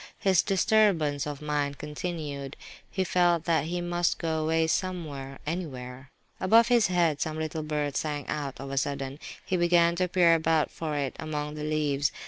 [0.17, 2.57] His disturbance of mind continued;
[2.89, 6.09] he felt that he must go away somewhere, anywhere.
[6.39, 10.33] Above his head some little bird sang out, of a sudden; he began to peer
[10.33, 12.11] about for it among the leaves.